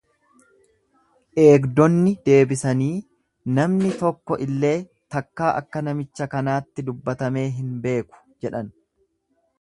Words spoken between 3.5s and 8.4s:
Namni tokko illee takkaa akka namicha kanaatti dubbatamee hin beeku